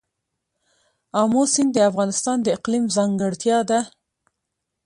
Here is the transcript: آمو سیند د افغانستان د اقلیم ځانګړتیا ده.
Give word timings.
آمو 1.21 1.43
سیند 1.53 1.71
د 1.73 1.77
افغانستان 1.89 2.37
د 2.43 2.47
اقلیم 2.57 2.85
ځانګړتیا 2.95 3.57
ده. 3.69 3.79